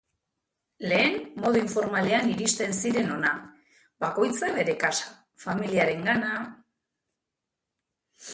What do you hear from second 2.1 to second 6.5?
iristen ziren hona, bakoitza bere kasa, familiarengana...